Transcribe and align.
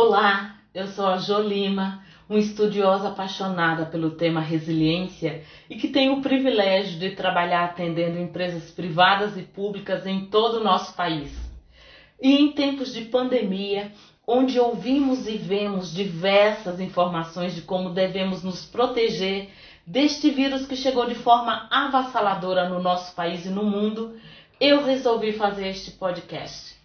Olá, 0.00 0.54
eu 0.72 0.86
sou 0.86 1.06
a 1.06 1.16
Jo 1.16 1.40
Lima, 1.40 2.04
uma 2.28 2.38
estudiosa 2.38 3.08
apaixonada 3.08 3.84
pelo 3.84 4.12
tema 4.12 4.40
resiliência 4.40 5.42
e 5.68 5.74
que 5.74 5.88
tenho 5.88 6.12
o 6.12 6.22
privilégio 6.22 7.00
de 7.00 7.16
trabalhar 7.16 7.64
atendendo 7.64 8.16
empresas 8.16 8.70
privadas 8.70 9.36
e 9.36 9.42
públicas 9.42 10.06
em 10.06 10.26
todo 10.26 10.58
o 10.60 10.62
nosso 10.62 10.94
país. 10.94 11.36
E 12.22 12.32
em 12.32 12.52
tempos 12.52 12.94
de 12.94 13.06
pandemia, 13.06 13.90
onde 14.24 14.60
ouvimos 14.60 15.26
e 15.26 15.36
vemos 15.36 15.92
diversas 15.92 16.78
informações 16.78 17.56
de 17.56 17.62
como 17.62 17.90
devemos 17.90 18.44
nos 18.44 18.64
proteger 18.64 19.50
deste 19.84 20.30
vírus 20.30 20.64
que 20.64 20.76
chegou 20.76 21.08
de 21.08 21.16
forma 21.16 21.66
avassaladora 21.72 22.68
no 22.68 22.80
nosso 22.80 23.16
país 23.16 23.44
e 23.46 23.50
no 23.50 23.64
mundo, 23.64 24.16
eu 24.60 24.84
resolvi 24.84 25.32
fazer 25.32 25.66
este 25.66 25.90
podcast. 25.90 26.78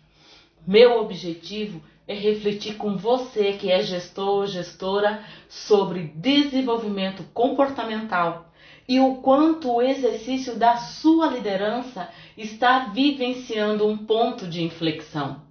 Meu 0.66 1.00
objetivo 1.00 1.80
é 1.80 1.93
refletir 2.08 2.76
com 2.76 2.98
você 2.98 3.54
que 3.54 3.72
é 3.72 3.82
gestor 3.82 4.40
ou 4.40 4.48
gestora 4.48 5.24
sobre 5.48 6.12
desenvolvimento 6.16 7.24
comportamental 7.34 8.52
e 8.88 9.00
o 9.00 9.16
quanto 9.16 9.72
o 9.72 9.82
exercício 9.82 10.56
da 10.56 10.76
sua 10.76 11.28
liderança 11.28 12.10
está 12.38 12.90
vivenciando 12.94 13.88
um 13.88 13.98
ponto 13.98 14.48
de 14.48 14.64
inflexão. 14.64 15.42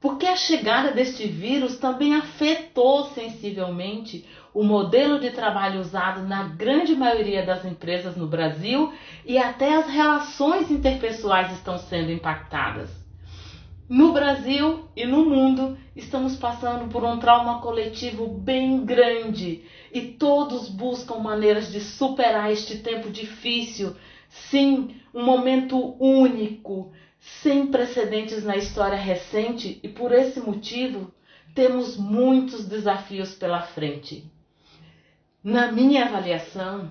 Porque 0.00 0.26
a 0.26 0.34
chegada 0.34 0.90
deste 0.90 1.26
vírus 1.26 1.78
também 1.78 2.14
afetou 2.14 3.04
sensivelmente 3.10 4.26
o 4.52 4.64
modelo 4.64 5.20
de 5.20 5.30
trabalho 5.30 5.80
usado 5.80 6.26
na 6.26 6.44
grande 6.44 6.96
maioria 6.96 7.44
das 7.44 7.64
empresas 7.64 8.16
no 8.16 8.26
Brasil 8.26 8.92
e 9.24 9.38
até 9.38 9.76
as 9.76 9.86
relações 9.86 10.70
interpessoais 10.70 11.52
estão 11.52 11.78
sendo 11.78 12.10
impactadas. 12.10 13.01
No 13.88 14.12
Brasil 14.12 14.88
e 14.96 15.04
no 15.04 15.24
mundo, 15.24 15.76
estamos 15.94 16.36
passando 16.36 16.88
por 16.88 17.04
um 17.04 17.18
trauma 17.18 17.60
coletivo 17.60 18.28
bem 18.28 18.84
grande 18.84 19.64
e 19.92 20.00
todos 20.02 20.68
buscam 20.68 21.16
maneiras 21.16 21.70
de 21.70 21.80
superar 21.80 22.50
este 22.50 22.78
tempo 22.78 23.10
difícil. 23.10 23.94
Sim, 24.28 24.96
um 25.12 25.24
momento 25.24 25.96
único, 26.02 26.92
sem 27.18 27.66
precedentes 27.66 28.44
na 28.44 28.56
história 28.56 28.96
recente 28.96 29.78
e 29.82 29.88
por 29.88 30.12
esse 30.12 30.40
motivo 30.40 31.12
temos 31.54 31.96
muitos 31.96 32.64
desafios 32.64 33.34
pela 33.34 33.60
frente. 33.62 34.24
Na 35.44 35.70
minha 35.70 36.06
avaliação, 36.06 36.90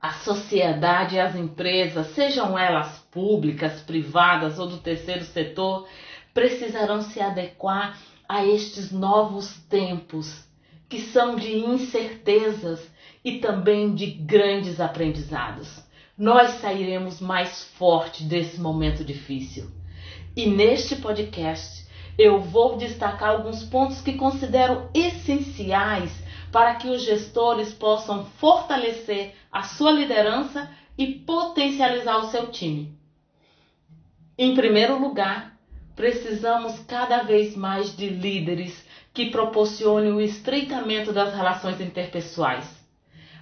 a 0.00 0.12
sociedade 0.14 1.16
e 1.16 1.20
as 1.20 1.36
empresas, 1.36 2.08
sejam 2.08 2.58
elas 2.58 2.98
públicas, 3.10 3.82
privadas 3.82 4.58
ou 4.58 4.66
do 4.66 4.78
terceiro 4.78 5.24
setor, 5.24 5.86
precisarão 6.34 7.02
se 7.02 7.20
adequar 7.20 7.98
a 8.28 8.44
estes 8.44 8.90
novos 8.90 9.56
tempos, 9.68 10.44
que 10.88 11.00
são 11.00 11.36
de 11.36 11.56
incertezas 11.56 12.80
e 13.24 13.38
também 13.38 13.94
de 13.94 14.06
grandes 14.06 14.80
aprendizados. 14.80 15.82
Nós 16.16 16.60
sairemos 16.60 17.20
mais 17.20 17.64
forte 17.76 18.24
desse 18.24 18.60
momento 18.60 19.04
difícil. 19.04 19.70
E 20.36 20.46
neste 20.46 20.96
podcast 20.96 21.86
eu 22.18 22.40
vou 22.40 22.76
destacar 22.76 23.30
alguns 23.30 23.64
pontos 23.64 24.00
que 24.00 24.14
considero 24.14 24.88
essenciais 24.94 26.12
para 26.50 26.74
que 26.74 26.88
os 26.88 27.02
gestores 27.02 27.72
possam 27.72 28.26
fortalecer 28.38 29.34
a 29.50 29.62
sua 29.62 29.90
liderança 29.90 30.70
e 30.96 31.06
potencializar 31.06 32.18
o 32.18 32.30
seu 32.30 32.48
time. 32.48 32.96
Em 34.36 34.54
primeiro 34.54 34.98
lugar, 34.98 35.51
Precisamos 35.94 36.78
cada 36.80 37.22
vez 37.22 37.54
mais 37.54 37.94
de 37.94 38.08
líderes 38.08 38.86
que 39.12 39.30
proporcionem 39.30 40.12
o 40.12 40.20
estreitamento 40.20 41.12
das 41.12 41.34
relações 41.34 41.80
interpessoais. 41.80 42.82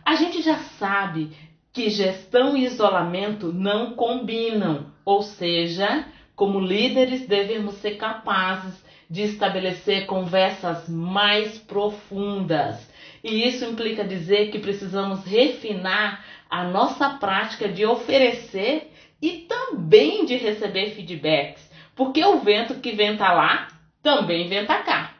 A 0.04 0.16
gente 0.16 0.42
já 0.42 0.58
sabe 0.58 1.30
que 1.72 1.88
gestão 1.88 2.56
e 2.56 2.64
isolamento 2.64 3.52
não 3.52 3.92
combinam, 3.92 4.92
ou 5.04 5.22
seja, 5.22 6.04
como 6.34 6.58
líderes 6.58 7.26
devemos 7.28 7.76
ser 7.76 7.96
capazes 7.96 8.74
de 9.08 9.22
estabelecer 9.22 10.06
conversas 10.06 10.88
mais 10.88 11.58
profundas. 11.58 12.90
E 13.22 13.46
isso 13.46 13.64
implica 13.64 14.02
dizer 14.02 14.50
que 14.50 14.58
precisamos 14.58 15.24
refinar 15.24 16.24
a 16.48 16.64
nossa 16.64 17.10
prática 17.10 17.68
de 17.68 17.86
oferecer 17.86 18.90
e 19.22 19.46
também 19.48 20.24
de 20.24 20.36
receber 20.36 20.90
feedbacks 20.90 21.69
porque 22.00 22.24
o 22.24 22.38
vento 22.38 22.76
que 22.76 22.92
venta 22.92 23.30
lá 23.30 23.68
também 24.02 24.48
venta 24.48 24.78
cá. 24.78 25.10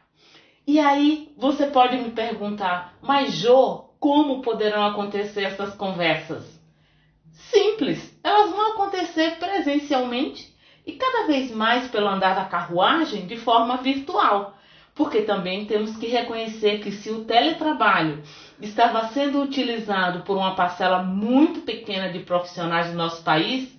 E 0.67 0.81
aí 0.81 1.31
você 1.37 1.67
pode 1.67 1.99
me 1.99 2.11
perguntar, 2.13 2.95
mas 3.03 3.35
Jô, 3.35 3.85
como 4.01 4.41
poderão 4.41 4.87
acontecer 4.87 5.43
essas 5.43 5.75
conversas? 5.75 6.59
Simples, 7.33 8.19
elas 8.25 8.51
vão 8.51 8.73
acontecer 8.73 9.33
presencialmente 9.33 10.57
e 10.87 10.93
cada 10.93 11.27
vez 11.27 11.51
mais 11.51 11.87
pelo 11.89 12.09
andar 12.09 12.35
da 12.35 12.47
carruagem 12.47 13.27
de 13.27 13.37
forma 13.37 13.77
virtual. 13.77 14.57
Porque 14.95 15.21
também 15.21 15.67
temos 15.67 15.95
que 15.99 16.07
reconhecer 16.07 16.81
que 16.81 16.93
se 16.93 17.11
o 17.11 17.27
teletrabalho 17.27 18.23
estava 18.59 19.09
sendo 19.09 19.43
utilizado 19.43 20.23
por 20.23 20.35
uma 20.35 20.55
parcela 20.55 21.03
muito 21.03 21.61
pequena 21.61 22.11
de 22.11 22.21
profissionais 22.21 22.91
do 22.91 22.97
nosso 22.97 23.23
país, 23.23 23.71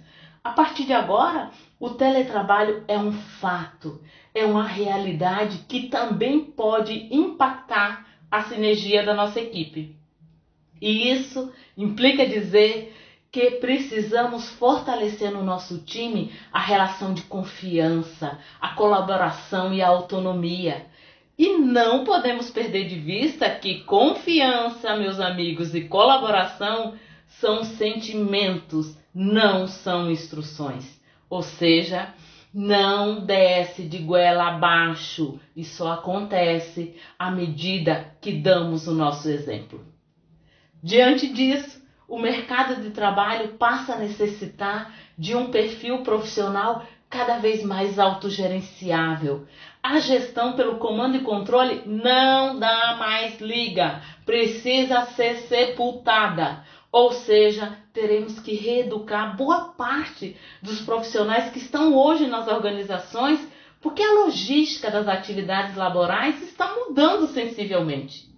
a 0.44 0.52
partir 0.52 0.84
de 0.84 0.94
agora 0.94 1.50
o 1.82 1.90
teletrabalho 1.90 2.84
é 2.88 2.96
um 2.96 3.12
fato, 3.12 4.04
é 4.36 4.46
uma 4.46 4.68
realidade 4.68 5.66
que 5.68 5.88
também 5.90 6.40
pode 6.40 7.08
impactar 7.10 8.06
a 8.30 8.44
sinergia 8.44 9.04
da 9.04 9.16
nossa 9.16 9.42
equipe. 9.42 9.96
E 10.80 11.12
isso 11.12 11.52
implica 11.76 12.28
dizer 12.28 12.96
que 13.32 13.52
precisamos 13.52 14.48
fortalecer 14.52 15.32
no 15.32 15.44
nosso 15.44 15.80
time 15.80 16.32
a 16.54 16.60
relação 16.60 17.16
de 17.16 17.24
confiança, 17.24 18.38
a 18.62 18.76
colaboração 18.76 19.74
e 19.74 19.82
a 19.82 19.88
autonomia. 19.88 20.86
E 21.36 21.58
não 21.58 22.04
podemos 22.04 22.52
perder 22.52 22.88
de 22.88 23.00
vista 23.00 23.50
que 23.50 23.84
confiança, 23.86 24.96
meus 24.98 25.20
amigos, 25.20 25.74
e 25.74 25.82
colaboração 25.86 26.94
são 27.28 27.64
sentimentos, 27.64 28.96
não 29.16 29.66
são 29.66 30.12
instruções. 30.12 31.01
Ou 31.32 31.42
seja, 31.42 32.14
não 32.54 33.26
desce 33.26 33.84
de 33.84 34.00
goela 34.00 34.50
abaixo. 34.50 35.40
Só 35.64 35.94
acontece 35.94 36.94
à 37.18 37.32
medida 37.32 38.14
que 38.20 38.34
damos 38.34 38.86
o 38.86 38.94
nosso 38.94 39.30
exemplo. 39.30 39.82
Diante 40.84 41.32
disso, 41.32 41.82
o 42.06 42.20
mercado 42.20 42.82
de 42.82 42.90
trabalho 42.90 43.54
passa 43.54 43.94
a 43.94 43.98
necessitar 43.98 44.94
de 45.18 45.34
um 45.34 45.50
perfil 45.50 46.00
profissional 46.00 46.84
cada 47.10 47.38
vez 47.38 47.64
mais 47.64 47.98
autogerenciável. 47.98 49.46
A 49.82 50.00
gestão 50.00 50.58
pelo 50.58 50.80
comando 50.80 51.16
e 51.16 51.22
controle 51.22 51.84
não 51.86 52.60
dá 52.60 52.98
mais 53.00 53.40
liga, 53.40 54.02
precisa 54.26 55.06
ser 55.06 55.38
sepultada. 55.48 56.66
Ou 56.92 57.14
seja, 57.14 57.78
teremos 57.94 58.40
que 58.40 58.54
reeducar 58.54 59.38
boa 59.38 59.70
parte 59.70 60.36
dos 60.62 60.82
profissionais 60.82 61.52
que 61.52 61.60
estão 61.60 61.96
hoje 61.96 62.28
nas 62.28 62.48
organizações, 62.48 63.40
porque 63.80 64.04
a 64.04 64.14
logística 64.14 64.92
das 64.92 65.08
atividades 65.08 65.76
laborais 65.76 66.42
está 66.44 66.76
mudando 66.76 67.28
sensivelmente. 67.28 68.30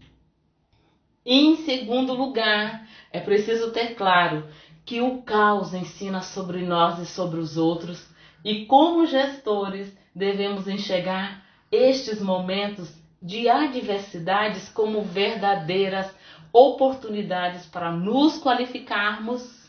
Em 1.25 1.55
segundo 1.57 2.13
lugar, 2.13 2.87
é 3.11 3.19
preciso 3.19 3.71
ter 3.71 3.95
claro 3.95 4.47
que 4.85 5.01
o 5.01 5.21
caos 5.21 5.73
ensina 5.73 6.21
sobre 6.21 6.61
nós 6.61 6.99
e 6.99 7.05
sobre 7.05 7.39
os 7.39 7.57
outros, 7.57 8.05
e 8.43 8.65
como 8.65 9.05
gestores 9.05 9.91
devemos 10.13 10.67
enxergar 10.67 11.43
estes 11.71 12.21
momentos 12.21 12.93
de 13.21 13.49
adversidades 13.49 14.67
como 14.69 15.01
verdadeiras 15.01 16.13
oportunidades 16.53 17.65
para 17.65 17.91
nos 17.91 18.37
qualificarmos 18.37 19.63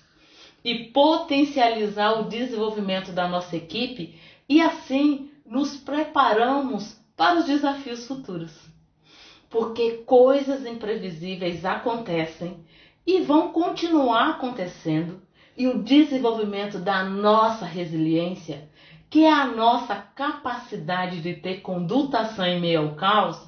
e 0.62 0.84
potencializar 0.90 2.20
o 2.20 2.28
desenvolvimento 2.28 3.10
da 3.10 3.26
nossa 3.26 3.56
equipe 3.56 4.20
e 4.46 4.60
assim 4.60 5.30
nos 5.46 5.76
preparamos 5.76 7.00
para 7.16 7.40
os 7.40 7.46
desafios 7.46 8.06
futuros. 8.06 8.52
Porque 9.48 10.02
coisas 10.06 10.66
imprevisíveis 10.66 11.64
acontecem 11.64 12.64
e 13.06 13.20
vão 13.20 13.52
continuar 13.52 14.30
acontecendo, 14.30 15.22
e 15.56 15.68
o 15.68 15.82
desenvolvimento 15.82 16.78
da 16.78 17.04
nossa 17.04 17.64
resiliência, 17.64 18.68
que 19.08 19.24
é 19.24 19.32
a 19.32 19.46
nossa 19.46 19.94
capacidade 19.94 21.20
de 21.20 21.34
ter 21.34 21.60
condutação 21.60 22.44
em 22.44 22.60
meio 22.60 22.80
ao 22.80 22.94
caos, 22.96 23.40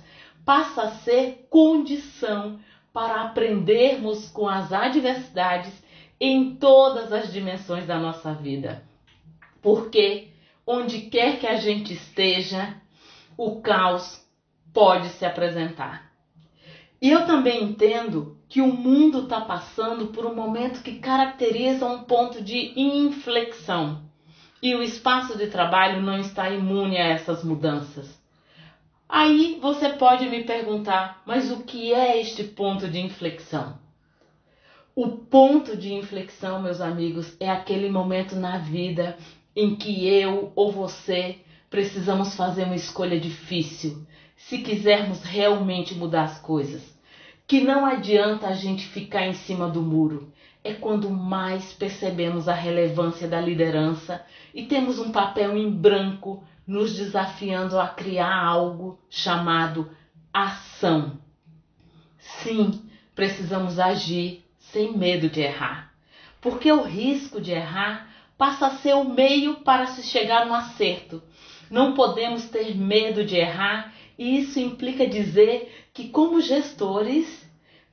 passa 0.44 0.82
a 0.82 0.90
ser 0.90 1.48
condição 1.50 2.60
para 2.96 3.24
aprendermos 3.24 4.30
com 4.30 4.48
as 4.48 4.72
adversidades 4.72 5.70
em 6.18 6.56
todas 6.56 7.12
as 7.12 7.30
dimensões 7.30 7.86
da 7.86 7.98
nossa 7.98 8.32
vida. 8.32 8.82
Porque 9.60 10.28
onde 10.66 11.02
quer 11.02 11.38
que 11.38 11.46
a 11.46 11.56
gente 11.56 11.92
esteja, 11.92 12.74
o 13.36 13.60
caos 13.60 14.26
pode 14.72 15.10
se 15.10 15.26
apresentar. 15.26 16.10
E 16.98 17.10
eu 17.10 17.26
também 17.26 17.64
entendo 17.64 18.38
que 18.48 18.62
o 18.62 18.72
mundo 18.72 19.24
está 19.24 19.42
passando 19.42 20.06
por 20.06 20.24
um 20.24 20.34
momento 20.34 20.82
que 20.82 20.98
caracteriza 20.98 21.84
um 21.84 22.04
ponto 22.04 22.42
de 22.42 22.72
inflexão. 22.80 24.06
E 24.62 24.74
o 24.74 24.82
espaço 24.82 25.36
de 25.36 25.48
trabalho 25.48 26.00
não 26.00 26.16
está 26.18 26.48
imune 26.48 26.96
a 26.96 27.08
essas 27.08 27.44
mudanças. 27.44 28.15
Aí 29.08 29.58
você 29.62 29.90
pode 29.90 30.28
me 30.28 30.42
perguntar, 30.42 31.22
mas 31.24 31.50
o 31.50 31.62
que 31.62 31.94
é 31.94 32.20
este 32.20 32.42
ponto 32.42 32.88
de 32.88 33.00
inflexão? 33.00 33.78
O 34.94 35.08
ponto 35.08 35.76
de 35.76 35.92
inflexão, 35.92 36.60
meus 36.60 36.80
amigos, 36.80 37.36
é 37.38 37.48
aquele 37.48 37.88
momento 37.88 38.34
na 38.34 38.58
vida 38.58 39.16
em 39.54 39.76
que 39.76 40.08
eu 40.08 40.52
ou 40.56 40.72
você 40.72 41.38
precisamos 41.70 42.34
fazer 42.34 42.64
uma 42.64 42.74
escolha 42.74 43.20
difícil 43.20 44.06
se 44.36 44.58
quisermos 44.58 45.22
realmente 45.22 45.94
mudar 45.94 46.24
as 46.24 46.38
coisas. 46.38 46.82
Que 47.46 47.60
não 47.60 47.86
adianta 47.86 48.48
a 48.48 48.54
gente 48.54 48.86
ficar 48.88 49.26
em 49.26 49.34
cima 49.34 49.68
do 49.68 49.80
muro. 49.80 50.32
É 50.64 50.72
quando 50.72 51.08
mais 51.10 51.72
percebemos 51.72 52.48
a 52.48 52.54
relevância 52.54 53.28
da 53.28 53.40
liderança 53.40 54.24
e 54.52 54.64
temos 54.64 54.98
um 54.98 55.12
papel 55.12 55.56
em 55.56 55.70
branco 55.70 56.42
nos 56.66 56.96
desafiando 56.96 57.78
a 57.78 57.88
criar 57.88 58.34
algo 58.34 58.98
chamado 59.08 59.90
ação. 60.32 61.18
Sim, 62.18 62.82
precisamos 63.14 63.78
agir 63.78 64.44
sem 64.58 64.96
medo 64.96 65.28
de 65.28 65.40
errar, 65.40 65.92
porque 66.40 66.70
o 66.70 66.82
risco 66.82 67.40
de 67.40 67.52
errar 67.52 68.10
passa 68.36 68.66
a 68.66 68.70
ser 68.70 68.94
o 68.94 69.04
meio 69.04 69.56
para 69.60 69.86
se 69.86 70.02
chegar 70.02 70.46
no 70.46 70.54
acerto. 70.54 71.22
Não 71.70 71.94
podemos 71.94 72.48
ter 72.48 72.76
medo 72.76 73.24
de 73.24 73.36
errar, 73.36 73.94
e 74.18 74.38
isso 74.38 74.58
implica 74.58 75.06
dizer 75.06 75.88
que, 75.92 76.08
como 76.08 76.40
gestores, 76.40 77.46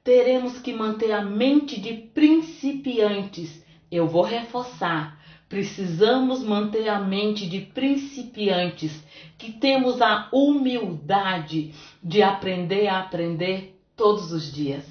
teremos 0.04 0.60
que 0.60 0.74
manter 0.74 1.12
a 1.12 1.22
mente 1.22 1.80
de 1.80 1.94
principiantes. 1.94 3.64
Eu 3.92 4.08
vou 4.08 4.24
reforçar. 4.24 5.23
Precisamos 5.54 6.44
manter 6.44 6.90
a 6.90 6.98
mente 6.98 7.48
de 7.48 7.62
principiantes, 7.62 8.92
que 9.38 9.52
temos 9.52 10.02
a 10.02 10.28
humildade 10.34 11.76
de 12.04 12.24
aprender 12.24 12.88
a 12.88 13.02
aprender 13.02 13.80
todos 13.96 14.32
os 14.32 14.52
dias. 14.52 14.84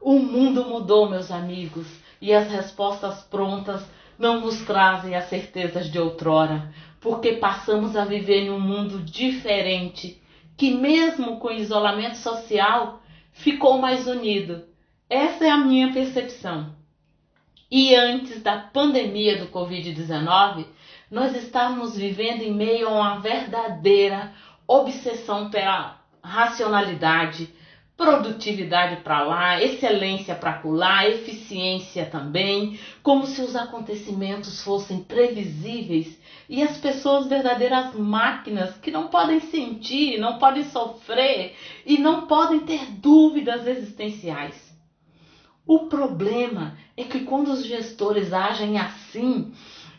O 0.00 0.20
mundo 0.20 0.64
mudou, 0.64 1.10
meus 1.10 1.32
amigos, 1.32 1.88
e 2.20 2.32
as 2.32 2.48
respostas 2.52 3.22
prontas 3.22 3.84
não 4.16 4.40
nos 4.40 4.60
trazem 4.64 5.16
as 5.16 5.24
certezas 5.24 5.90
de 5.90 5.98
outrora, 5.98 6.72
porque 7.00 7.32
passamos 7.32 7.96
a 7.96 8.04
viver 8.04 8.44
em 8.44 8.50
um 8.50 8.60
mundo 8.60 9.00
diferente, 9.00 10.22
que 10.56 10.70
mesmo 10.70 11.40
com 11.40 11.50
isolamento 11.50 12.16
social, 12.16 13.02
ficou 13.32 13.80
mais 13.80 14.06
unido. 14.06 14.62
Essa 15.08 15.46
é 15.46 15.50
a 15.50 15.58
minha 15.58 15.92
percepção. 15.92 16.78
E 17.70 17.94
antes 17.94 18.42
da 18.42 18.58
pandemia 18.58 19.38
do 19.38 19.46
Covid-19, 19.46 20.66
nós 21.08 21.36
estávamos 21.36 21.96
vivendo 21.96 22.42
em 22.42 22.52
meio 22.52 22.88
a 22.88 22.92
uma 22.92 23.20
verdadeira 23.20 24.32
obsessão 24.66 25.50
pela 25.50 26.00
racionalidade, 26.20 27.48
produtividade 27.96 29.02
para 29.02 29.22
lá, 29.22 29.62
excelência 29.62 30.34
para 30.34 30.60
lá, 30.64 31.08
eficiência 31.08 32.06
também, 32.06 32.76
como 33.04 33.24
se 33.24 33.40
os 33.40 33.54
acontecimentos 33.54 34.64
fossem 34.64 35.04
previsíveis 35.04 36.18
e 36.48 36.64
as 36.64 36.76
pessoas 36.78 37.28
verdadeiras 37.28 37.94
máquinas 37.94 38.76
que 38.78 38.90
não 38.90 39.06
podem 39.06 39.38
sentir, 39.38 40.18
não 40.18 40.38
podem 40.38 40.64
sofrer 40.64 41.54
e 41.86 41.98
não 41.98 42.26
podem 42.26 42.60
ter 42.60 42.84
dúvidas 42.90 43.64
existenciais. 43.64 44.69
O 45.72 45.86
problema 45.86 46.76
é 46.96 47.04
que 47.04 47.20
quando 47.20 47.46
os 47.52 47.64
gestores 47.64 48.32
agem 48.32 48.76
assim, 48.76 49.52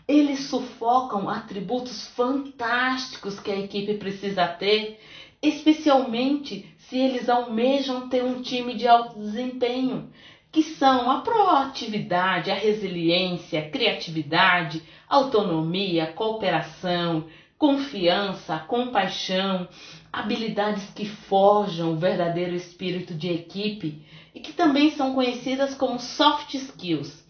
eles 0.05 0.49
sufocam 0.49 1.29
atributos 1.29 2.07
fantásticos 2.09 3.39
que 3.39 3.49
a 3.49 3.57
equipe 3.57 3.93
precisa 3.93 4.45
ter, 4.45 4.99
especialmente 5.41 6.69
se 6.77 6.97
eles 6.97 7.29
almejam 7.29 8.09
ter 8.09 8.21
um 8.21 8.41
time 8.41 8.73
de 8.73 8.85
alto 8.85 9.17
desempenho, 9.17 10.09
que 10.51 10.61
são 10.61 11.09
a 11.09 11.21
proatividade, 11.21 12.51
a 12.51 12.55
resiliência, 12.55 13.61
a 13.61 13.69
criatividade, 13.69 14.83
autonomia, 15.07 16.07
cooperação, 16.07 17.27
confiança, 17.57 18.59
compaixão, 18.59 19.69
habilidades 20.11 20.89
que 20.93 21.05
forjam 21.05 21.93
o 21.93 21.97
verdadeiro 21.97 22.55
espírito 22.55 23.13
de 23.13 23.31
equipe 23.31 24.05
e 24.35 24.39
que 24.39 24.53
também 24.53 24.91
são 24.91 25.13
conhecidas 25.13 25.73
como 25.73 25.99
soft 25.99 26.53
skills, 26.53 27.25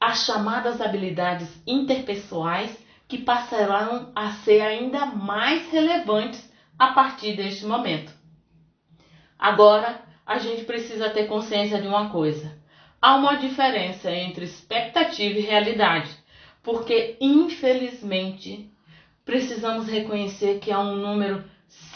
as 0.00 0.24
chamadas 0.24 0.80
habilidades 0.80 1.48
interpessoais 1.66 2.76
que 3.06 3.18
passarão 3.18 4.10
a 4.14 4.32
ser 4.32 4.60
ainda 4.62 5.06
mais 5.06 5.70
relevantes 5.70 6.50
a 6.78 6.88
partir 6.88 7.36
deste 7.36 7.66
momento. 7.66 8.12
Agora, 9.38 10.00
a 10.26 10.38
gente 10.38 10.64
precisa 10.64 11.10
ter 11.10 11.26
consciência 11.26 11.80
de 11.80 11.86
uma 11.86 12.08
coisa. 12.08 12.58
Há 13.00 13.16
uma 13.16 13.34
diferença 13.36 14.10
entre 14.10 14.46
expectativa 14.46 15.38
e 15.38 15.42
realidade, 15.42 16.10
porque 16.62 17.18
infelizmente 17.20 18.70
precisamos 19.24 19.86
reconhecer 19.86 20.58
que 20.58 20.72
há 20.72 20.80
um 20.80 20.96
número 20.96 21.44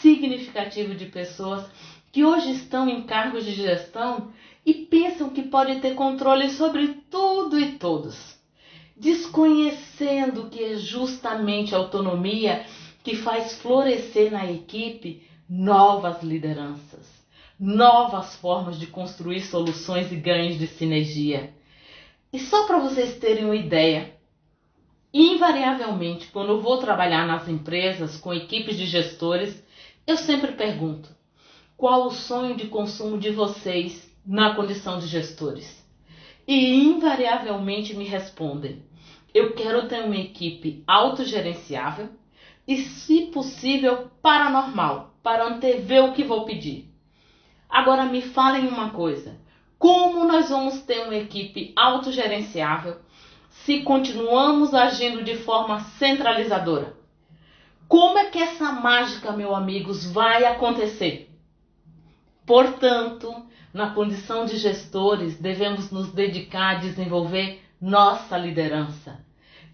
significativo 0.01 0.95
de 0.95 1.05
pessoas 1.05 1.65
que 2.11 2.23
hoje 2.23 2.51
estão 2.51 2.89
em 2.89 3.03
cargos 3.03 3.45
de 3.45 3.53
gestão 3.53 4.31
e 4.65 4.73
pensam 4.73 5.29
que 5.29 5.43
pode 5.43 5.79
ter 5.79 5.95
controle 5.95 6.49
sobre 6.49 6.87
tudo 7.09 7.59
e 7.59 7.73
todos, 7.73 8.37
desconhecendo 8.95 10.49
que 10.49 10.63
é 10.63 10.75
justamente 10.77 11.73
a 11.73 11.77
autonomia 11.77 12.65
que 13.03 13.15
faz 13.15 13.59
florescer 13.61 14.31
na 14.31 14.51
equipe 14.51 15.23
novas 15.47 16.21
lideranças 16.23 17.19
novas 17.59 18.35
formas 18.37 18.79
de 18.79 18.87
construir 18.87 19.41
soluções 19.41 20.11
e 20.11 20.15
ganhos 20.15 20.57
de 20.57 20.65
sinergia. 20.65 21.53
E 22.31 22.39
só 22.39 22.65
para 22.65 22.79
vocês 22.79 23.17
terem 23.17 23.43
uma 23.43 23.55
ideia, 23.55 24.15
invariavelmente, 25.13 26.27
quando 26.27 26.49
eu 26.49 26.61
vou 26.61 26.77
trabalhar 26.77 27.27
nas 27.27 27.49
empresas 27.49 28.15
com 28.15 28.33
equipes 28.33 28.77
de 28.77 28.85
gestores, 28.85 29.61
eu 30.09 30.17
sempre 30.17 30.53
pergunto: 30.53 31.15
qual 31.77 32.07
o 32.07 32.11
sonho 32.11 32.55
de 32.55 32.67
consumo 32.67 33.19
de 33.19 33.29
vocês 33.29 34.11
na 34.25 34.55
condição 34.55 34.97
de 34.97 35.05
gestores? 35.05 35.85
E 36.47 36.73
invariavelmente 36.83 37.95
me 37.95 38.05
respondem: 38.05 38.83
eu 39.35 39.53
quero 39.53 39.87
ter 39.87 40.03
uma 40.03 40.17
equipe 40.17 40.83
autogerenciável 40.87 42.09
e, 42.67 42.77
se 42.77 43.27
possível, 43.27 44.09
paranormal, 44.19 45.13
para 45.21 45.45
antever 45.45 46.03
o 46.05 46.13
que 46.13 46.23
vou 46.23 46.43
pedir. 46.43 46.91
Agora 47.69 48.05
me 48.05 48.23
falem 48.23 48.67
uma 48.67 48.89
coisa: 48.89 49.39
como 49.77 50.25
nós 50.25 50.49
vamos 50.49 50.81
ter 50.81 51.05
uma 51.05 51.15
equipe 51.15 51.71
autogerenciável 51.75 52.97
se 53.51 53.83
continuamos 53.83 54.73
agindo 54.73 55.23
de 55.23 55.37
forma 55.37 55.81
centralizadora? 55.99 56.98
Como 57.89 58.19
é 58.19 58.25
que 58.25 58.37
essa 58.37 58.71
mágica, 58.71 59.31
meus 59.31 59.51
amigos, 59.51 60.05
vai 60.11 60.45
acontecer? 60.45 61.27
Portanto, 62.45 63.33
na 63.73 63.89
condição 63.95 64.45
de 64.45 64.57
gestores, 64.57 65.39
devemos 65.39 65.89
nos 65.89 66.11
dedicar 66.11 66.75
a 66.75 66.79
desenvolver 66.79 67.63
nossa 67.81 68.37
liderança, 68.37 69.25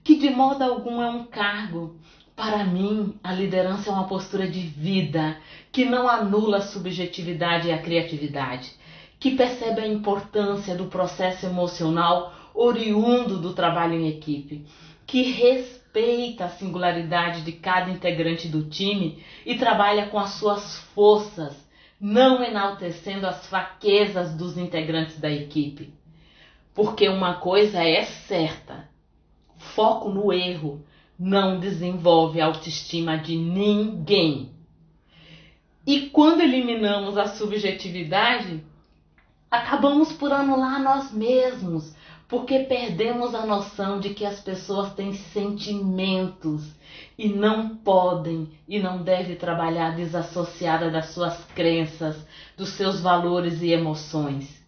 que 0.01 0.15
de 0.15 0.29
modo 0.29 0.63
algum 0.63 1.01
é 1.01 1.09
um 1.09 1.25
cargo, 1.25 1.99
para 2.37 2.63
mim, 2.63 3.19
a 3.21 3.33
liderança 3.33 3.89
é 3.89 3.93
uma 3.93 4.07
postura 4.07 4.47
de 4.47 4.61
vida 4.61 5.37
que 5.69 5.83
não 5.83 6.07
anula 6.07 6.59
a 6.59 6.61
subjetividade 6.61 7.67
e 7.67 7.73
a 7.73 7.81
criatividade, 7.81 8.71
que 9.19 9.31
percebe 9.31 9.81
a 9.81 9.87
importância 9.87 10.73
do 10.73 10.85
processo 10.85 11.45
emocional 11.47 12.33
oriundo 12.53 13.41
do 13.41 13.53
trabalho 13.53 13.95
em 13.95 14.07
equipe, 14.07 14.65
que 15.05 15.21
respeita 15.21 16.45
a 16.45 16.49
singularidade 16.49 17.41
de 17.41 17.51
cada 17.51 17.91
integrante 17.91 18.47
do 18.47 18.65
time 18.65 19.23
e 19.45 19.57
trabalha 19.57 20.07
com 20.07 20.19
as 20.19 20.31
suas 20.31 20.77
forças, 20.93 21.55
não 21.99 22.43
enaltecendo 22.43 23.25
as 23.25 23.47
fraquezas 23.47 24.35
dos 24.35 24.57
integrantes 24.57 25.19
da 25.19 25.31
equipe. 25.31 25.93
Porque 26.73 27.07
uma 27.07 27.35
coisa 27.35 27.81
é 27.81 28.03
certa: 28.03 28.89
foco 29.57 30.09
no 30.09 30.33
erro 30.33 30.83
não 31.17 31.59
desenvolve 31.59 32.41
a 32.41 32.45
autoestima 32.47 33.17
de 33.17 33.37
ninguém. 33.37 34.51
E 35.87 36.09
quando 36.09 36.41
eliminamos 36.41 37.17
a 37.17 37.27
subjetividade, 37.27 38.61
acabamos 39.49 40.11
por 40.11 40.33
anular 40.33 40.81
nós 40.81 41.13
mesmos, 41.13 41.94
porque 42.27 42.59
perdemos 42.59 43.35
a 43.35 43.45
noção 43.45 43.99
de 43.99 44.13
que 44.13 44.25
as 44.25 44.39
pessoas 44.39 44.93
têm 44.93 45.13
sentimentos 45.13 46.63
e 47.17 47.27
não 47.29 47.75
podem 47.77 48.49
e 48.67 48.79
não 48.79 49.03
devem 49.03 49.35
trabalhar 49.35 49.95
desassociada 49.95 50.89
das 50.89 51.09
suas 51.09 51.37
crenças, 51.53 52.17
dos 52.57 52.69
seus 52.69 52.99
valores 52.99 53.61
e 53.61 53.71
emoções. 53.71 54.63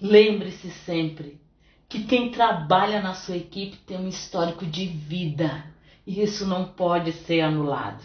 Lembre-se 0.00 0.70
sempre 0.70 1.40
que 1.88 2.04
quem 2.04 2.30
trabalha 2.30 3.02
na 3.02 3.14
sua 3.14 3.36
equipe 3.36 3.76
tem 3.78 3.98
um 3.98 4.08
histórico 4.08 4.64
de 4.64 4.86
vida 4.86 5.64
e 6.06 6.22
isso 6.22 6.46
não 6.46 6.66
pode 6.66 7.12
ser 7.12 7.40
anulado. 7.40 8.02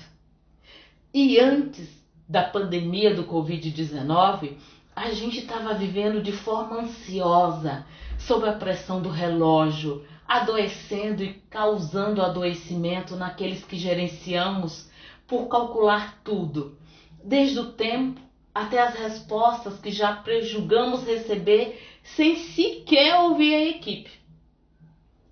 E 1.14 1.40
antes 1.40 1.90
da 2.28 2.44
pandemia 2.44 3.16
do 3.16 3.24
Covid-19, 3.24 4.58
a 4.96 5.12
gente 5.12 5.40
estava 5.40 5.74
vivendo 5.74 6.22
de 6.22 6.32
forma 6.32 6.82
ansiosa, 6.82 7.86
sob 8.28 8.46
a 8.46 8.52
pressão 8.52 9.02
do 9.02 9.10
relógio, 9.10 10.06
adoecendo 10.28 11.24
e 11.24 11.36
causando 11.50 12.22
adoecimento 12.22 13.16
naqueles 13.16 13.64
que 13.64 13.78
gerenciamos 13.78 14.92
por 15.26 15.48
calcular 15.48 16.20
tudo, 16.26 16.78
desde 17.24 17.58
o 17.58 17.72
tempo 17.72 18.20
até 18.54 18.82
as 18.82 18.96
respostas 18.96 19.80
que 19.80 19.92
já 19.92 20.14
prejulgamos 20.14 21.06
receber 21.06 21.82
sem 22.04 22.36
sequer 22.36 23.16
ouvir 23.22 23.56
a 23.56 23.66
equipe. 23.70 24.12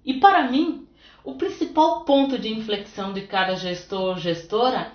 E 0.06 0.14
para 0.14 0.50
mim, 0.50 0.88
o 1.22 1.36
principal 1.36 2.06
ponto 2.06 2.40
de 2.40 2.54
inflexão 2.54 3.12
de 3.12 3.24
cada 3.24 3.56
gestor 3.56 4.12
ou 4.12 4.18
gestora 4.18 4.94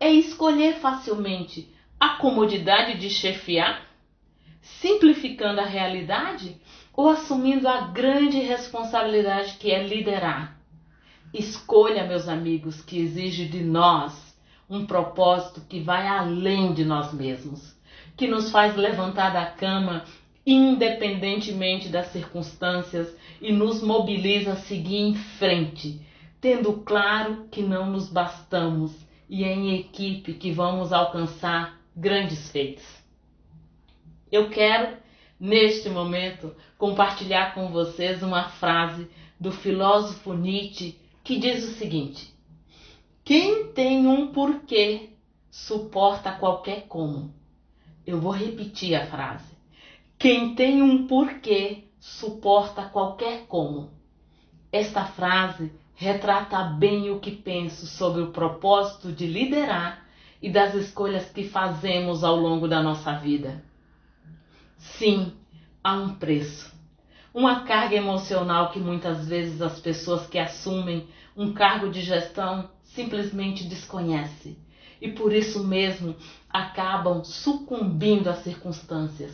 é 0.00 0.10
escolher 0.10 0.76
facilmente 0.76 1.70
a 2.00 2.10
comodidade 2.10 2.98
de 2.98 3.10
chefiar, 3.10 3.86
simplificando 4.62 5.60
a 5.60 5.66
realidade 5.66 6.61
ou 6.94 7.08
assumindo 7.08 7.66
a 7.66 7.88
grande 7.88 8.38
responsabilidade 8.40 9.54
que 9.54 9.70
é 9.70 9.86
liderar. 9.86 10.58
Escolha, 11.32 12.06
meus 12.06 12.28
amigos, 12.28 12.82
que 12.82 12.98
exige 12.98 13.46
de 13.46 13.62
nós 13.62 14.36
um 14.68 14.86
propósito 14.86 15.62
que 15.68 15.80
vai 15.80 16.06
além 16.06 16.72
de 16.74 16.84
nós 16.84 17.12
mesmos, 17.12 17.74
que 18.16 18.26
nos 18.26 18.50
faz 18.50 18.76
levantar 18.76 19.30
da 19.30 19.46
cama 19.46 20.04
independentemente 20.46 21.88
das 21.88 22.08
circunstâncias 22.08 23.14
e 23.40 23.52
nos 23.52 23.82
mobiliza 23.82 24.52
a 24.52 24.56
seguir 24.56 24.98
em 24.98 25.14
frente, 25.14 26.00
tendo 26.40 26.72
claro 26.84 27.46
que 27.50 27.62
não 27.62 27.86
nos 27.86 28.08
bastamos 28.08 28.92
e 29.28 29.44
é 29.44 29.52
em 29.52 29.78
equipe 29.78 30.34
que 30.34 30.50
vamos 30.50 30.92
alcançar 30.92 31.78
grandes 31.96 32.50
feitos. 32.50 32.84
Eu 34.30 34.50
quero 34.50 34.96
neste 35.42 35.88
momento, 35.88 36.54
compartilhar 36.78 37.52
com 37.52 37.72
vocês 37.72 38.22
uma 38.22 38.44
frase 38.44 39.10
do 39.40 39.50
filósofo 39.50 40.34
Nietzsche 40.34 40.96
que 41.24 41.36
diz 41.36 41.64
o 41.64 41.72
seguinte: 41.72 42.32
Quem 43.24 43.72
tem 43.72 44.06
um 44.06 44.28
porquê 44.28 45.10
suporta 45.50 46.30
qualquer 46.30 46.86
como. 46.86 47.34
Eu 48.06 48.20
vou 48.20 48.30
repetir 48.30 48.94
a 48.94 49.06
frase. 49.06 49.52
Quem 50.16 50.54
tem 50.54 50.80
um 50.80 51.08
porquê 51.08 51.88
suporta 51.98 52.84
qualquer 52.84 53.46
como. 53.48 53.90
Esta 54.70 55.04
frase 55.04 55.72
retrata 55.96 56.62
bem 56.62 57.10
o 57.10 57.18
que 57.18 57.32
penso 57.32 57.86
sobre 57.86 58.22
o 58.22 58.30
propósito 58.30 59.10
de 59.10 59.26
liderar 59.26 60.06
e 60.40 60.48
das 60.48 60.74
escolhas 60.74 61.30
que 61.30 61.48
fazemos 61.48 62.22
ao 62.22 62.36
longo 62.36 62.68
da 62.68 62.80
nossa 62.80 63.12
vida. 63.14 63.71
Sim, 64.82 65.32
há 65.82 65.94
um 65.94 66.16
preço. 66.16 66.72
Uma 67.32 67.60
carga 67.60 67.94
emocional 67.94 68.72
que 68.72 68.80
muitas 68.80 69.28
vezes 69.28 69.62
as 69.62 69.78
pessoas 69.78 70.26
que 70.26 70.38
assumem 70.38 71.06
um 71.36 71.52
cargo 71.52 71.88
de 71.88 72.02
gestão 72.02 72.68
simplesmente 72.82 73.64
desconhecem 73.64 74.56
e 75.00 75.12
por 75.12 75.32
isso 75.32 75.62
mesmo 75.64 76.16
acabam 76.50 77.22
sucumbindo 77.24 78.28
às 78.28 78.38
circunstâncias. 78.38 79.32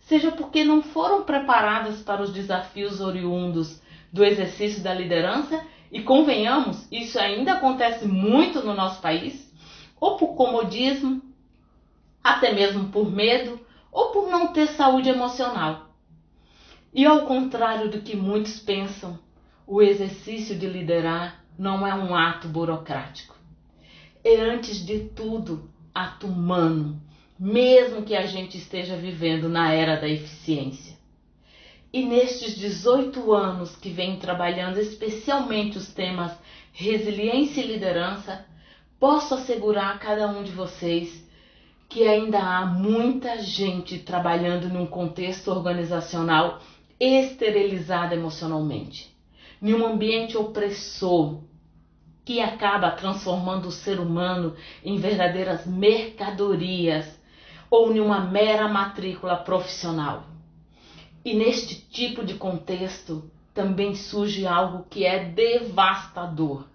Seja 0.00 0.32
porque 0.32 0.64
não 0.64 0.82
foram 0.82 1.24
preparadas 1.24 2.00
para 2.00 2.22
os 2.22 2.32
desafios 2.32 3.02
oriundos 3.02 3.82
do 4.10 4.24
exercício 4.24 4.82
da 4.82 4.94
liderança, 4.94 5.62
e 5.92 6.02
convenhamos, 6.02 6.86
isso 6.90 7.18
ainda 7.18 7.54
acontece 7.54 8.06
muito 8.06 8.64
no 8.64 8.74
nosso 8.74 9.00
país, 9.00 9.52
ou 10.00 10.16
por 10.16 10.34
comodismo, 10.36 11.20
até 12.24 12.52
mesmo 12.52 12.88
por 12.88 13.10
medo 13.10 13.60
ou 13.92 14.10
por 14.10 14.28
não 14.28 14.52
ter 14.52 14.68
saúde 14.68 15.08
emocional. 15.08 15.90
E 16.92 17.06
ao 17.06 17.26
contrário 17.26 17.90
do 17.90 18.02
que 18.02 18.16
muitos 18.16 18.58
pensam, 18.58 19.18
o 19.66 19.80
exercício 19.80 20.58
de 20.58 20.66
liderar 20.66 21.44
não 21.58 21.86
é 21.86 21.94
um 21.94 22.14
ato 22.14 22.48
burocrático. 22.48 23.36
É 24.24 24.40
antes 24.40 24.84
de 24.84 25.00
tudo 25.00 25.70
ato 25.94 26.26
humano, 26.26 27.00
mesmo 27.38 28.02
que 28.02 28.14
a 28.14 28.26
gente 28.26 28.58
esteja 28.58 28.96
vivendo 28.96 29.48
na 29.48 29.72
era 29.72 30.00
da 30.00 30.08
eficiência. 30.08 30.98
E 31.92 32.04
nestes 32.04 32.56
18 32.56 33.32
anos 33.32 33.74
que 33.76 33.90
venho 33.90 34.18
trabalhando 34.18 34.78
especialmente 34.78 35.78
os 35.78 35.92
temas 35.92 36.32
resiliência 36.72 37.60
e 37.60 37.66
liderança, 37.66 38.46
posso 38.98 39.34
assegurar 39.34 39.94
a 39.94 39.98
cada 39.98 40.28
um 40.28 40.42
de 40.42 40.52
vocês 40.52 41.24
que 41.90 42.06
ainda 42.06 42.38
há 42.38 42.64
muita 42.64 43.42
gente 43.42 43.98
trabalhando 43.98 44.68
num 44.68 44.86
contexto 44.86 45.50
organizacional 45.50 46.60
esterilizado 47.00 48.14
emocionalmente, 48.14 49.12
em 49.60 49.74
um 49.74 49.84
ambiente 49.84 50.38
opressor 50.38 51.40
que 52.24 52.40
acaba 52.40 52.92
transformando 52.92 53.66
o 53.66 53.72
ser 53.72 53.98
humano 53.98 54.54
em 54.84 54.98
verdadeiras 54.98 55.66
mercadorias 55.66 57.20
ou 57.68 57.92
em 57.92 57.98
uma 57.98 58.20
mera 58.20 58.68
matrícula 58.68 59.38
profissional. 59.38 60.26
E 61.24 61.34
neste 61.34 61.74
tipo 61.74 62.24
de 62.24 62.34
contexto 62.34 63.28
também 63.52 63.96
surge 63.96 64.46
algo 64.46 64.86
que 64.88 65.04
é 65.04 65.24
devastador, 65.24 66.68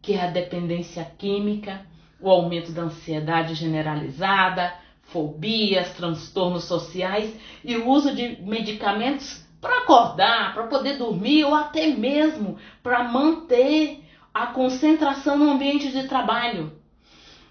que 0.00 0.14
é 0.14 0.22
a 0.22 0.30
dependência 0.30 1.04
química 1.18 1.84
o 2.20 2.30
aumento 2.30 2.72
da 2.72 2.82
ansiedade 2.82 3.54
generalizada, 3.54 4.74
fobias, 5.02 5.94
transtornos 5.94 6.64
sociais 6.64 7.34
e 7.64 7.76
o 7.76 7.88
uso 7.88 8.14
de 8.14 8.40
medicamentos 8.42 9.44
para 9.60 9.78
acordar, 9.78 10.54
para 10.54 10.66
poder 10.66 10.96
dormir 10.96 11.44
ou 11.44 11.54
até 11.54 11.88
mesmo 11.88 12.56
para 12.82 13.04
manter 13.04 14.02
a 14.32 14.46
concentração 14.46 15.36
no 15.36 15.50
ambiente 15.50 15.90
de 15.90 16.08
trabalho. 16.08 16.72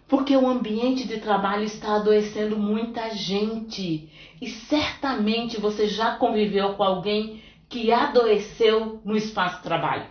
Porque 0.08 0.36
o 0.36 0.48
ambiente 0.48 1.08
de 1.08 1.20
trabalho 1.20 1.64
está 1.64 1.98
adoecendo 1.98 2.58
muita 2.58 3.12
gente. 3.12 4.10
E 4.42 4.50
certamente 4.50 5.60
você 5.60 5.88
já 5.88 6.16
conviveu 6.16 6.74
com 6.74 6.84
alguém 6.84 7.44
que 7.68 7.92
adoeceu 7.92 9.00
no 9.06 9.16
espaço 9.16 9.58
de 9.58 9.64
trabalho. 9.64 10.08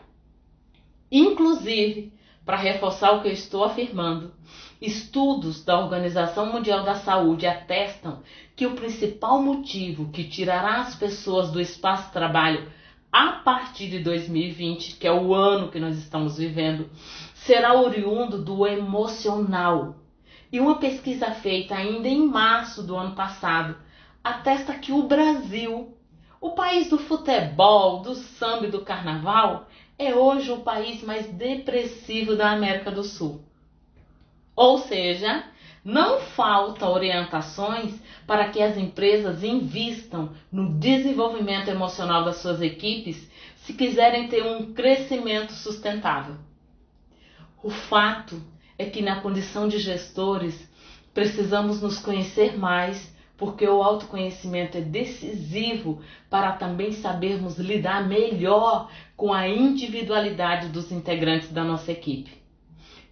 Inclusive, 1.10 2.12
para 2.48 2.56
reforçar 2.56 3.12
o 3.12 3.20
que 3.20 3.28
eu 3.28 3.32
estou 3.32 3.62
afirmando, 3.62 4.32
estudos 4.80 5.62
da 5.62 5.78
Organização 5.78 6.50
Mundial 6.50 6.82
da 6.82 6.94
Saúde 6.94 7.46
atestam 7.46 8.22
que 8.56 8.64
o 8.64 8.74
principal 8.74 9.42
motivo 9.42 10.10
que 10.10 10.24
tirará 10.24 10.76
as 10.76 10.94
pessoas 10.94 11.50
do 11.50 11.60
espaço 11.60 12.06
de 12.06 12.12
trabalho 12.12 12.66
a 13.12 13.32
partir 13.32 13.90
de 13.90 13.98
2020, 13.98 14.96
que 14.96 15.06
é 15.06 15.12
o 15.12 15.34
ano 15.34 15.70
que 15.70 15.78
nós 15.78 15.98
estamos 15.98 16.38
vivendo, 16.38 16.88
será 17.34 17.74
oriundo 17.74 18.42
do 18.42 18.66
emocional. 18.66 19.96
E 20.50 20.58
uma 20.58 20.76
pesquisa 20.76 21.32
feita 21.32 21.74
ainda 21.74 22.08
em 22.08 22.26
março 22.26 22.82
do 22.82 22.96
ano 22.96 23.14
passado 23.14 23.76
atesta 24.24 24.72
que 24.72 24.90
o 24.90 25.02
Brasil, 25.02 25.94
o 26.40 26.52
país 26.52 26.88
do 26.88 26.96
futebol, 26.96 28.00
do 28.00 28.14
samba 28.14 28.68
e 28.68 28.70
do 28.70 28.80
carnaval, 28.80 29.68
é 29.98 30.14
hoje 30.14 30.52
o 30.52 30.60
país 30.60 31.02
mais 31.02 31.26
depressivo 31.26 32.36
da 32.36 32.52
América 32.52 32.90
do 32.90 33.02
Sul. 33.02 33.42
Ou 34.54 34.78
seja, 34.78 35.44
não 35.84 36.20
faltam 36.20 36.92
orientações 36.92 37.94
para 38.26 38.48
que 38.48 38.62
as 38.62 38.76
empresas 38.76 39.42
invistam 39.42 40.32
no 40.52 40.78
desenvolvimento 40.78 41.68
emocional 41.68 42.24
das 42.24 42.36
suas 42.36 42.60
equipes 42.60 43.28
se 43.56 43.72
quiserem 43.72 44.28
ter 44.28 44.44
um 44.44 44.72
crescimento 44.72 45.52
sustentável. 45.52 46.36
O 47.62 47.70
fato 47.70 48.40
é 48.78 48.84
que, 48.84 49.02
na 49.02 49.20
condição 49.20 49.66
de 49.66 49.78
gestores, 49.78 50.68
precisamos 51.12 51.82
nos 51.82 51.98
conhecer 51.98 52.56
mais 52.56 53.12
porque 53.38 53.66
o 53.66 53.82
autoconhecimento 53.82 54.76
é 54.76 54.80
decisivo 54.80 56.02
para 56.28 56.52
também 56.52 56.92
sabermos 56.92 57.56
lidar 57.56 58.06
melhor 58.06 58.90
com 59.16 59.32
a 59.32 59.48
individualidade 59.48 60.68
dos 60.68 60.90
integrantes 60.90 61.50
da 61.50 61.64
nossa 61.64 61.92
equipe. 61.92 62.32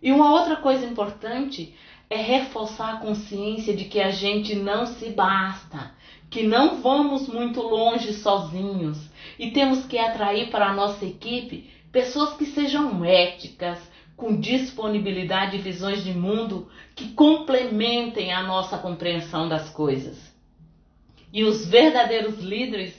E 0.02 0.10
uma 0.12 0.32
outra 0.32 0.56
coisa 0.56 0.84
importante 0.84 1.74
é 2.10 2.16
reforçar 2.16 2.94
a 2.94 2.96
consciência 2.98 3.74
de 3.74 3.84
que 3.84 4.00
a 4.00 4.10
gente 4.10 4.54
não 4.56 4.84
se 4.84 5.10
basta, 5.10 5.92
que 6.28 6.42
não 6.42 6.82
vamos 6.82 7.28
muito 7.28 7.62
longe 7.62 8.12
sozinhos 8.12 8.98
e 9.38 9.52
temos 9.52 9.86
que 9.86 9.96
atrair 9.96 10.50
para 10.50 10.66
a 10.66 10.74
nossa 10.74 11.04
equipe 11.04 11.70
pessoas 11.92 12.34
que 12.34 12.46
sejam 12.46 13.04
éticas, 13.04 13.78
com 14.16 14.40
disponibilidade 14.40 15.56
e 15.56 15.60
visões 15.60 16.02
de 16.02 16.12
mundo 16.12 16.68
que 16.94 17.12
complementem 17.12 18.32
a 18.32 18.42
nossa 18.42 18.78
compreensão 18.78 19.48
das 19.48 19.68
coisas. 19.68 20.16
E 21.32 21.44
os 21.44 21.66
verdadeiros 21.66 22.40
líderes 22.40 22.94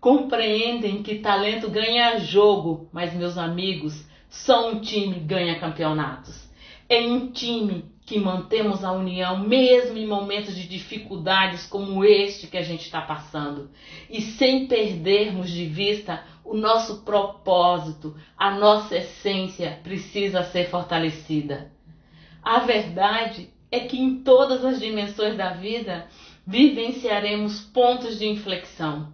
compreendem 0.00 1.02
que 1.02 1.18
talento 1.18 1.68
ganha 1.68 2.18
jogo, 2.18 2.88
mas 2.92 3.12
meus 3.12 3.36
amigos, 3.36 4.06
só 4.28 4.70
um 4.70 4.80
time 4.80 5.18
ganha 5.20 5.58
campeonatos. 5.58 6.48
É 6.88 7.00
um 7.00 7.30
time 7.30 7.84
que 8.06 8.18
mantemos 8.18 8.82
a 8.82 8.90
união 8.90 9.38
mesmo 9.38 9.96
em 9.96 10.06
momentos 10.06 10.56
de 10.56 10.66
dificuldades 10.66 11.66
como 11.66 12.04
este 12.04 12.48
que 12.48 12.56
a 12.56 12.62
gente 12.62 12.82
está 12.82 13.00
passando 13.00 13.70
e 14.08 14.20
sem 14.20 14.66
perdermos 14.66 15.48
de 15.48 15.64
vista 15.66 16.24
o 16.50 16.56
nosso 16.56 17.02
propósito, 17.02 18.16
a 18.36 18.50
nossa 18.50 18.96
essência 18.96 19.78
precisa 19.82 20.42
ser 20.42 20.68
fortalecida. 20.68 21.70
A 22.42 22.60
verdade 22.60 23.50
é 23.70 23.80
que 23.80 23.98
em 23.98 24.22
todas 24.22 24.64
as 24.64 24.80
dimensões 24.80 25.36
da 25.36 25.50
vida 25.50 26.08
vivenciaremos 26.46 27.60
pontos 27.60 28.18
de 28.18 28.26
inflexão. 28.26 29.12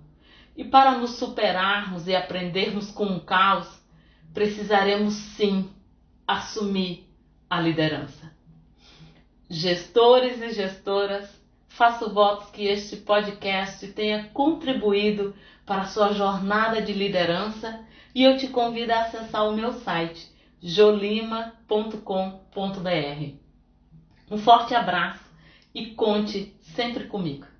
E 0.56 0.64
para 0.64 0.92
nos 0.92 1.16
superarmos 1.16 2.08
e 2.08 2.16
aprendermos 2.16 2.90
com 2.90 3.16
o 3.16 3.20
caos, 3.20 3.68
precisaremos 4.32 5.14
sim 5.14 5.68
assumir 6.26 7.06
a 7.50 7.60
liderança 7.60 8.36
gestores 9.48 10.40
e 10.42 10.50
gestoras, 10.52 11.28
faço 11.68 12.12
votos 12.12 12.50
que 12.50 12.64
este 12.64 12.96
podcast 12.96 13.86
tenha 13.88 14.28
contribuído 14.32 15.34
para 15.66 15.84
sua 15.84 16.12
jornada 16.12 16.80
de 16.80 16.92
liderança 16.92 17.84
e 18.14 18.22
eu 18.22 18.38
te 18.38 18.46
convido 18.48 18.92
a 18.92 19.00
acessar 19.00 19.46
o 19.46 19.54
meu 19.54 19.72
site 19.72 20.30
jolima.com.br. 20.62 22.00
Um 24.30 24.38
forte 24.38 24.74
abraço 24.74 25.24
e 25.74 25.86
conte 25.94 26.54
sempre 26.62 27.04
comigo. 27.04 27.55